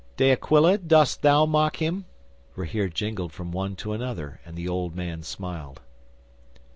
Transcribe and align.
'"De 0.17 0.31
Aquila, 0.31 0.79
does 0.79 1.15
thou 1.17 1.45
mock 1.45 1.75
him?" 1.77 2.05
Rahere 2.55 2.89
jingled 2.91 3.31
from 3.31 3.51
one 3.51 3.75
to 3.75 3.93
another, 3.93 4.41
and 4.43 4.55
the 4.55 4.67
old 4.67 4.95
man 4.95 5.21
smiled. 5.21 5.79